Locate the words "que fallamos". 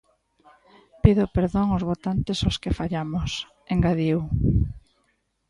2.61-3.31